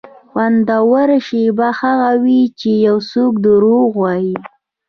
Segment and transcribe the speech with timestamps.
[0.29, 4.35] خوندوره شېبه هغه وي چې یو څوک دروغ وایي.